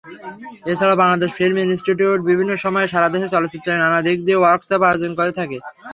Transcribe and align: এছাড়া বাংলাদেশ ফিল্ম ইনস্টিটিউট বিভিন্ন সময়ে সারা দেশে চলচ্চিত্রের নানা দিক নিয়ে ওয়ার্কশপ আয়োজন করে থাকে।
এছাড়া 0.71 0.95
বাংলাদেশ 1.01 1.29
ফিল্ম 1.37 1.57
ইনস্টিটিউট 1.59 2.19
বিভিন্ন 2.29 2.51
সময়ে 2.63 2.91
সারা 2.93 3.07
দেশে 3.13 3.27
চলচ্চিত্রের 3.33 3.81
নানা 3.81 3.99
দিক 4.05 4.17
নিয়ে 4.25 4.41
ওয়ার্কশপ 4.41 4.81
আয়োজন 4.83 5.11
করে 5.19 5.31
থাকে। 5.39 5.57